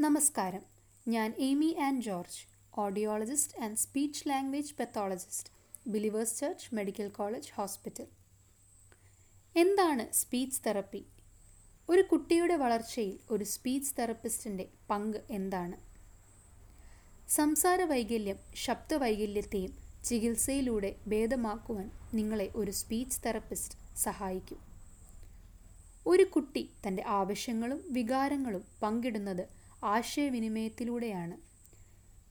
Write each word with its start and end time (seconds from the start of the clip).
നമസ്കാരം. 0.00 0.62
ഞാൻ 1.08 1.34
Amy 1.38 1.74
and 1.74 2.02
George 2.02 2.40
audiologist 2.78 3.62
and 3.62 3.76
speech 3.76 4.28
language 4.28 4.74
pathologist 4.74 5.50
Believers 5.86 6.40
Church 6.40 6.74
Medical 6.74 7.08
College 7.08 7.48
Hospital 7.54 8.06
എന്താണ് 9.56 10.12
speech 10.12 10.60
therapy 10.66 11.06
ഒരു 11.88 12.02
കുട്ടിയുടെ 12.02 12.56
വളർച്ചയിൽ 12.56 13.18
ഒരു 13.30 13.44
സ്പീച്ച് 13.44 13.94
തെറപ്പിസ്റ്റിന്റെ 13.98 14.68
പങ്ക് 14.90 15.16
എന്താണ്? 15.30 15.76
സംസാര 17.28 17.82
വൈകല്യം 17.82 18.36
ശബ്ദ 18.54 18.94
വൈകല്യത്തെയും 18.94 19.74
ചികിത്സയിലൂടെ 20.04 20.96
ഭേദമാക്കുവാൻ 21.06 21.90
നിങ്ങളെ 22.14 22.52
ഒരു 22.54 22.70
സ്പീച്ച് 22.70 23.20
തെറപ്പിസ്റ്റ് 23.26 23.96
സഹായിക്കും. 23.96 24.58
ഒരു 26.06 26.24
കുട്ടി 26.24 26.70
തന്റെ 26.86 27.04
ആവശ്യങ്ങളും 27.06 27.84
വികാരങ്ങളും 27.88 28.64
പങ്കിടുന്നത് 28.82 29.57
ആശയവിനിമയത്തിലൂടെയാണ്. 29.84 31.36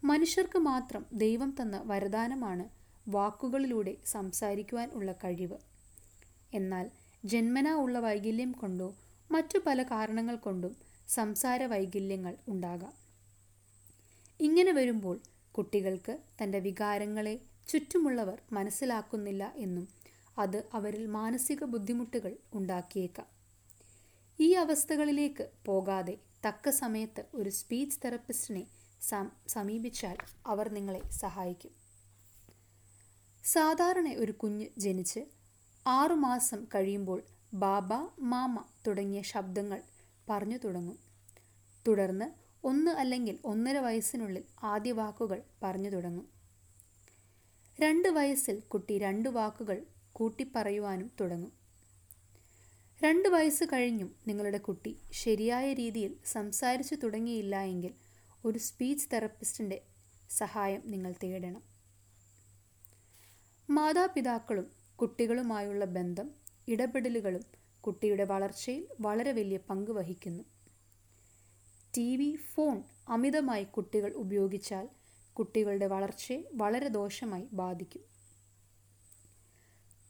മനുഷ്യർക്ക് 0.05 0.59
മാത്രം 0.59 1.05
ദൈവം 1.13 1.55
തന്ന 1.61 1.83
വരദാനമാണ് 1.85 2.69
വാക്കുകളിലൂടെ 3.07 3.97
സംസാരിക്കുവാൻ 4.05 4.89
ഉള്ള 4.93 5.11
കഴിവ്. 5.11 5.57
എന്നാൽ 6.53 6.91
ജന്മനാ 7.25 7.75
ഉള്ള 7.75 7.99
വൈകല്യം 7.99 8.52
കൊണ്ടോ 8.52 8.95
മറ്റു 9.31 9.59
പല 9.65 9.83
കാരണങ്ങൾ 9.83 10.35
കൊണ്ടും 10.35 10.75
സംസാര 11.09 11.63
വൈകല്യങ്ങൾ 11.63 12.35
ഉണ്ടാകാം. 12.47 12.93
ഇങ്ങനെ 14.39 14.71
വരുമ്പോൾ 14.71 15.19
കുട്ടികൾക്ക് 15.52 16.19
തന്റെ 16.43 16.59
വികാരങ്ങളെ 16.59 17.39
ചുറ്റുമുള്ളവർ 17.67 18.41
മനസ്സിലാക്കുന്നില്ല 18.52 19.53
എന്നും 19.55 19.88
അത് 20.38 20.63
അവരിൽ 20.73 21.07
മാനസിക 21.07 21.63
ബുദ്ധിമുട്ടുകൾ 21.63 22.38
ഉണ്ടാക്കിയേക്കാം. 22.53 23.25
ഈ 24.39 24.53
അവസ്ഥകളിലേക്ക് 24.53 25.49
പോകാതെ 25.66 26.17
തക്ക 26.47 26.69
സമയത്ത് 26.69 27.25
ഒരു 27.33 27.49
സ്പീച്ച് 27.49 27.99
തെറപ്പിസ്റ്റിനെ 28.05 28.67
സമീപിച്ചാൽ 29.47 30.17
അവർ 30.47 30.69
നിങ്ങളെ 30.69 31.09
സഹായിക്കും. 31.09 31.72
സാധാരണ 33.44 34.09
ഒരു 34.09 34.31
കുഞ്ഞ് 34.31 34.66
ജനിച്ച് 34.77 35.19
ആറുമാസം 35.88 36.66
കഴിയുമ്പോൾ 36.75 37.23
ബാബ 37.53 37.94
മാമ 38.19 38.66
തുടങ്ങിയ 38.88 39.22
ശബ്ദങ്ങൾ 39.22 39.81
പറഞ്ഞു 40.30 40.57
തുടങ്ങും. 40.57 40.97
തുടർന്ന് 41.88 42.25
ഒന്ന് 42.63 42.91
അല്ലെങ്കിൽ 42.91 43.39
ഒന്നര 43.45 43.77
വയസ്സിനുള്ളിൽ 43.77 44.44
ആദ്യ 44.63 44.91
വാക്കുകൾ 44.91 45.44
പറഞ്ഞു 45.63 45.89
തുടങ്ങും. 45.89 46.27
രണ്ട് 47.81 48.07
വയസ്സിൽ 48.07 48.59
കുട്ടി 48.59 48.97
രണ്ട് 48.97 49.29
വാക്കുകൾ 49.29 49.85
കൂട്ടിപ്പറയുവാനും 50.13 51.11
തുടങ്ങും. 51.19 51.66
രണ്ട് 53.03 53.30
വയസ്സ് 53.30 53.64
കഴിഞ്ഞും 53.64 54.16
നിങ്ങളുടെ 54.28 54.58
കുട്ടി 54.58 54.98
ശരിയായ 55.12 55.73
രീതിയിൽ 55.73 56.17
സംസാരിച്ചു 56.26 56.95
തുടങ്ങിയില്ല 56.95 57.62
എങ്കിൽ 57.62 57.94
ഒരു 58.45 58.59
സ്പീച്ച് 58.59 59.09
തെറപ്പിസ്റ്റിന്റെ 59.14 59.81
സഹായം 60.30 60.81
നിങ്ങൾ 60.86 61.14
തേടണം. 61.23 61.64
മാതാപിതാക്കളും 63.70 64.72
കുട്ടികളുമായുള്ള 64.95 65.86
ബന്ധം 65.86 66.31
ഇടപെടലുകളും 66.68 67.45
കുട്ടിയുടെ 67.81 68.23
വളർച്ചയിൽ 68.23 68.88
വളരെ 69.00 69.31
വലിയ 69.31 69.58
പങ്ക് 69.58 69.92
വഹിക്കുന്നു. 69.92 70.44
ടി 71.98 72.18
വി 72.18 72.36
ഫോൺ 72.36 72.84
അമിതമായി 73.09 73.64
കുട്ടികൾ 73.64 74.14
ഉപയോഗിച്ചാൽ 74.14 74.90
കുട്ടികളുടെ 75.34 75.88
വളർച്ചയെ 75.88 76.44
വളരെ 76.53 76.88
ദോഷമായി 76.88 77.48
ബാധിക്കും. 77.53 78.02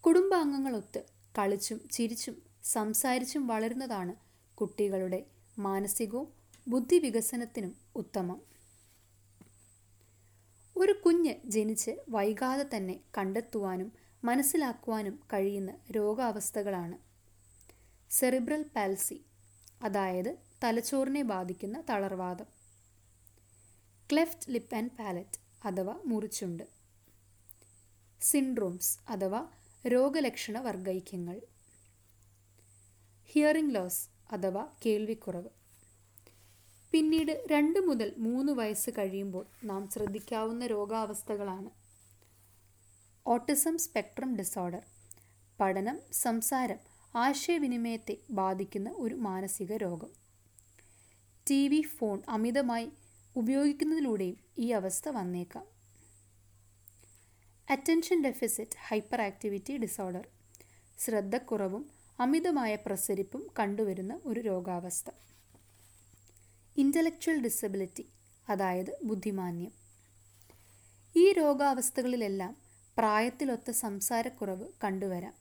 കുടുംബാംഗങ്ങളൊത്ത് 0.01 1.03
കളിച്ചും 1.37 1.89
ചിരിച്ചും 1.91 2.46
സംസാരിച്ചും 2.73 3.47
വളരുന്നതാണ് 3.47 4.13
കുട്ടികളുടെ 4.55 5.25
മാനസികവും 5.59 6.27
ബുദ്ധി 6.67 6.99
വികസനത്തിനും 6.99 7.75
ഉത്തമം. 7.95 8.39
ഒരു 10.75 10.91
കുഞ്ഞ് 11.05 11.33
ജനിച്ച് 11.45 11.91
വൈകാതെ 12.09 12.65
തന്നെ 12.75 12.99
കണ്ടെത്തുവാനും 13.17 13.91
മനസ്സിലാക്കുവാനും 14.23 15.19
കഴിയുന്ന 15.33 15.71
രോഗാവസ്ഥകളാണ്. 15.91 16.97
സെറിബ്രൽ 18.11 18.65
പാൽസി 18.75 19.17
അതായത് 19.81 20.37
തലച്ചോറിനെ 20.63 21.21
ബാധിക്കുന്ന 21.21 21.83
തളർവാദം. 21.89 22.45
ക്ലെഫ്റ്റ് 24.11 24.51
ലിപ്പ് 24.51 24.75
ആൻഡ് 24.75 24.91
പാലറ്റ് 24.91 25.39
അഥവാ 25.67 25.95
മുറിച്ചുണ്ട്. 26.05 26.63
സിൻഡ്രോംസ് 28.21 29.11
അഥവാ 29.11 29.41
രോഗലക്ഷണ 29.87 30.59
വർഗൈക്യങ്ങൾ 30.59 31.41
ഹിയറിംഗ് 33.29 33.75
ലോസ് 33.75 34.09
അഥവാ 34.33 34.67
കേൾവിക്കുറവ്. 34.85 35.49
പിന്നീട് 36.91 37.43
രണ്ട് 37.51 37.79
മുതൽ 37.79 38.13
മൂന്ന് 38.17 38.53
വയസ്സ് 38.53 38.89
കഴിയുമ്പോൾ 38.89 39.45
നാം 39.63 39.89
ശ്രദ്ധിക്കാവുന്ന 39.89 40.65
രോഗാവസ്ഥകളാണ്. 40.65 41.69
ഓട്ടിസം 43.27 43.77
സ്പെക്ട്രം 43.77 44.37
ഡിസോർഡർ 44.37 44.83
പഠനം 45.59 45.99
സംസാരം 46.11 46.77
ആശയവിനിമയത്തെ 47.15 48.17
ബാധിക്കുന്ന 48.31 48.89
ഒരു 48.89 49.15
മാനസിക 49.15 49.73
രോഗം. 49.73 50.09
ടി 51.49 51.67
വി 51.67 51.81
ഫോൺ 51.81 52.21
അമിതമായി 52.29 52.91
ഉപയോഗിക്കുന്നതിലൂടെയും 53.35 54.37
ഈ 54.57 54.71
അവസ്ഥ 54.71 55.09
വന്നേക്കാം. 55.09 55.65
Attention 57.69 58.23
deficit 58.23 58.77
hyper 58.87 59.21
activity 59.21 59.77
disorder 59.77 60.27
ശ്രദ്ധക്കുറവും 60.99 61.96
അമിതമായ 62.19 62.75
പ്രസരിപ്പും 62.75 63.47
കണ്ടുവരുന്ന 63.59 64.21
ഒരു 64.25 64.39
രോഗാവസ്ഥ. 64.39 65.09
ഇന്റലക്ച്വൽ 66.77 67.41
ഡിസബിലിറ്റി 67.41 68.05
അതായത് 68.49 68.97
ബുദ്ധിമാന്യം. 69.03 69.71
ഈ 71.15 71.33
രോഗാവസ്ഥകളിലെല്ലാം 71.33 72.57
പ്രായത്തിലൊത്ത 72.97 73.71
സംസാരക്കുറവ് 73.71 74.67
കണ്ടുവരാം. 74.83 75.33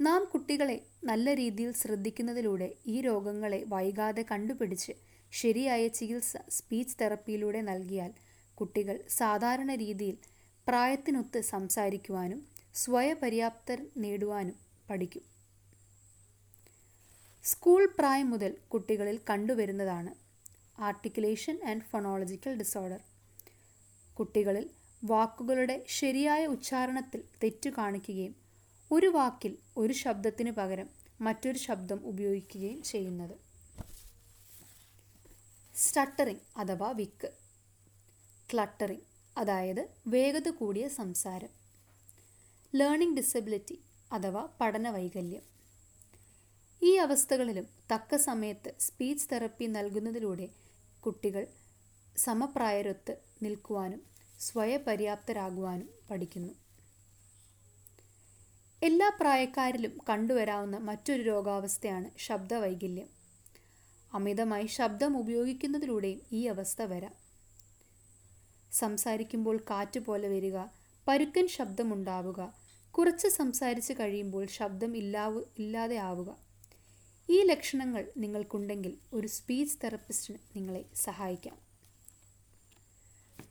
നാം 0.00 0.24
കുട്ടികളെ 0.24 0.80
നല്ല 1.04 1.34
രീതിയിൽ 1.34 1.72
ശ്രദ്ധിക്കുന്നതിലൂടെ 1.72 2.74
ഈ 2.86 3.00
രോഗങ്ങളെ 3.00 3.64
വൈകാതെ 3.68 4.22
കണ്ടുപിടിച്ച് 4.22 4.92
ശരിയായ 5.32 5.88
ചികിത്സ 5.88 6.36
സ്പീച്ച് 6.48 6.96
തെറപ്പിയിലൂടെ 7.00 7.60
നൽകിയാൽ 7.60 8.12
കുട്ടികൾ 8.58 9.02
സാധാരണ 9.08 9.74
രീതിയിൽ 9.74 10.16
പ്രായത്തിനൊത്ത് 10.66 11.40
സംസാരിക്കുവാനും 11.40 12.40
സ്വയപര്യാപ്തർ 12.74 13.86
നേടുവാനും 13.96 14.65
പഠിക്കും. 14.90 15.22
സ്കൂൾ 17.44 17.94
പ്രായം 17.98 18.30
മുതൽ 18.30 18.56
കുട്ടികളിൽ 18.68 19.20
കണ്ടുവരുന്നതാണ് 19.30 20.14
ആർട്ടിക്കുലേഷൻ 20.80 21.60
ആൻഡ് 21.64 21.82
ഫൊണോളജിക്കൽ 21.82 22.54
ഡിസോർഡർ. 22.54 23.00
കുട്ടികളിൽ 24.18 24.70
വാക്കുകളുടെ 25.04 25.84
ശരിയായ 25.88 26.46
ഉച്ചാരണത്തിൽ 26.46 27.24
തെറ്റു 27.44 27.70
കാണിക്കുകയും 27.70 28.36
ഒരു 28.90 29.06
വാക്കിൽ 29.06 29.58
ഒരു 29.76 29.92
ശബ്ദത്തിനു 29.92 30.50
പകരം 30.50 30.90
മറ്റൊരു 31.20 31.58
ശബ്ദം 31.58 32.06
ഉപയോഗിക്കുകയും 32.06 32.82
ചെയ്യുന്നത്. 32.82 33.36
സ്റ്റട്ടറിംഗ് 35.74 36.58
അഥവാ 36.58 36.90
വിക്ക്. 36.90 37.30
ക്ലട്ടറിംഗ് 38.52 39.02
അതായത് 39.38 39.88
വേഗത 40.06 40.48
കൂടിയ 40.48 40.88
സംസാരം. 40.88 41.48
ലേണിംഗ് 42.74 43.16
ഡിസബിലിറ്റി 43.16 43.80
അഥവാ 44.12 44.48
പഠന 44.60 44.90
വൈകല്യം 44.90 45.42
ഈ 46.82 46.94
അവസ്ഥകളിലും 46.94 47.66
തക്ക 47.94 48.16
സമയത്ത് 48.16 48.74
സ്പീച്ച് 48.80 49.28
തെറപ്പി 49.32 49.64
നൽകുന്നതിലൂടെ 49.64 50.48
കുട്ടികൾ 51.06 51.46
സമപ്രായരൊത്ത് 52.16 53.18
നിൽക്കുവാനും 53.42 54.02
സ്വയപര്യാപ്തരാകുവാനും 54.40 55.90
പഠിക്കുന്നു. 56.10 56.52
എല്ലാ 58.82 59.12
പ്രായക്കാരിലും 59.20 59.98
കണ്ടുവരാവുന്ന 60.08 60.76
മറ്റൊരു 60.76 61.22
രോഗാവസ്ഥയാണ് 61.22 62.10
ശബ്ദവൈകല്യം. 62.18 63.08
അമിതമായി 64.12 64.66
ശബ്ദം 64.66 65.18
ഉപയോഗിക്കുന്നതിലൂടെയും 65.18 66.22
ഈ 66.32 66.46
അവസ്ഥ 66.46 66.82
വരാം. 66.82 67.14
സംസാരിക്കുമ്പോൾ 68.72 69.56
കാറ്റ് 69.70 70.00
പോലെ 70.00 70.28
വരിക 70.28 70.58
പരുക്കൻ 71.08 71.48
ശബ്ദമുണ്ടാവുക 71.48 72.65
കുറച്ച് 72.98 73.28
സംസാരിച്ച് 73.28 73.92
കഴിയുമ്പോൾ 73.92 74.46
ശബ്ദം 74.46 74.96
ഇല്ലാവ് 74.96 75.42
ഇല്ലാതെ 75.58 75.96
ആവുക. 75.96 76.36
ഈ 77.30 77.42
ലക്ഷണങ്ങൾ 77.42 78.10
നിങ്ങൾക്കുണ്ടെങ്കിൽ 78.16 78.98
ഒരു 79.12 79.26
സ്പീച്ച് 79.26 79.78
തെറപ്പിസ്റ്റിന് 79.84 80.38
നിങ്ങളെ 80.56 80.84
സഹായിക്കാം. 80.94 81.56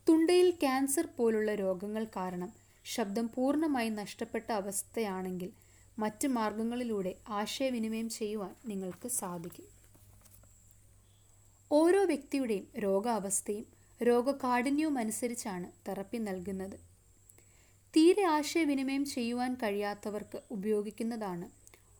തുണ്ടയിൽ 0.09 0.50
ക്യാൻസർ 0.51 1.07
പോലുള്ള 1.18 1.56
രോഗങ്ങൾ 1.56 2.03
കാരണം 2.03 2.53
ശബ്ദം 2.86 3.30
പൂർണമായി 3.36 3.89
നഷ്ടപ്പെട്ട 3.89 4.51
അവസ്ഥയാണെങ്കിൽ 4.51 5.51
മറ്റ് 6.00 6.27
മാർഗങ്ങളിലൂടെ 6.27 7.15
ആശയവിനിമയം 7.27 8.09
ചെയ്യുവാൻ 8.09 8.56
നിങ്ങൾക്ക് 8.65 9.07
സാധിക്കും. 9.07 9.65
ഓരോ 11.71 12.06
വ്യക്തിയുടെയും 12.06 12.68
രോഗാവസ്ഥയും 12.80 13.65
രോഗകാഠിന്യവും 14.03 14.98
അനുസരിച്ചാണ് 14.98 15.71
തെറപ്പി 15.88 16.18
നൽകുന്നത്. 16.18 16.94
തീരെ 17.95 18.24
ആശയവിനിമയം 18.24 19.06
ചെയ്യുവാൻ 19.06 19.53
കഴിയാത്തവർക്ക് 19.53 20.42
ഉപയോഗിക്കുന്നതാണ് 20.51 21.45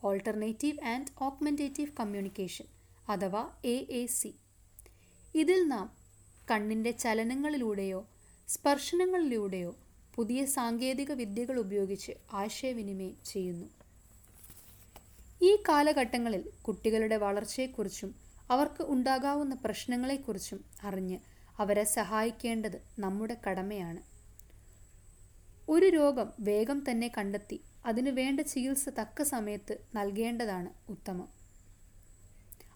ഓൾട്ടർനേറ്റീവ് 0.04 0.80
ആൻഡ് 0.84 1.12
ഓഗ്മെന്റേറ്റീവ് 1.20 1.92
കമ്മ്യൂണിക്കേഷൻ 2.00 2.66
അഥവാ 3.08 3.42
എ 3.64 3.86
എ 3.90 4.06
സി 4.06 4.30
ഇതിൽ 5.34 5.68
നാം 5.68 5.86
കണ്ണിന്റെ 6.50 6.90
ചലനങ്ങളിലൂടെയോ 6.90 8.00
സ്പർശനങ്ങളിലൂടെയോ 8.48 9.70
പുതിയ 10.14 10.44
സാങ്കേതിക 10.44 11.12
വിദ്യകൾ 11.12 11.58
ഉപയോഗിച്ച് 11.58 12.12
ആശയവിനിമയം 12.32 13.16
ചെയ്യുന്നു. 13.24 13.68
ഈ 15.42 15.56
കാലഘട്ടങ്ങളിൽ 15.68 16.50
കുട്ടികളുടെ 16.62 17.16
വളർച്ചയെക്കുറിച്ചും 17.16 18.12
അവർക്ക് 18.50 18.82
ഉണ്ടാകാവുന്ന 18.88 19.54
പ്രശ്നങ്ങളെക്കുറിച്ചും 19.54 20.60
അറിഞ്ഞ് 20.84 21.18
അവരെ 21.58 21.84
സഹായിക്കേണ്ടത് 21.84 22.78
നമ്മുടെ 22.98 23.36
കടമയാണ്. 23.46 24.15
ഒരു 25.68 25.86
രോഗം 25.86 26.32
വേഗം 26.40 26.90
തന്നെ 26.90 27.12
കണ്ടെത്തി 27.18 27.60
അതിനു 27.86 28.10
വേണ്ട 28.10 28.40
ചികിത്സ 28.40 28.88
തക്ക 28.88 29.22
സമയത്ത് 29.22 29.78
നൽകേണ്ടതാണ് 29.94 30.90
ഉത്തമം. 30.90 31.28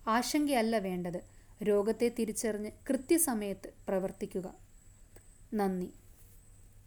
ആശങ്കയല്ല 0.09 0.79
വേണ്ടത്. 0.79 1.21
രോഗത്തെ 1.63 2.09
തിരിച്ചറിഞ്ഞ് 2.09 2.71
കൃത്യസമയത്ത് 2.89 3.73
പ്രവർത്തിക്കുക. 3.89 4.55
നന്ദി. 5.55 5.93